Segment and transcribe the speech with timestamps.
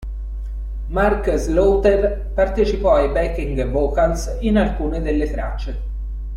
[0.87, 5.81] Mark Slaughter partecipò ai backing vocals in alcune delle tracce.